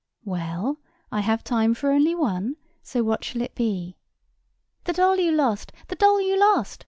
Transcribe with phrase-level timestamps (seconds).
[0.25, 0.77] "Well,
[1.11, 2.55] I have time for only one.
[2.81, 3.97] So what shall it be?"
[4.85, 5.71] "The doll you lost!
[5.89, 6.79] The doll you lost!"